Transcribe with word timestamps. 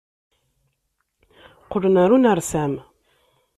Qqlen 1.63 1.95
ɣer 2.01 2.09
unersam. 2.15 2.73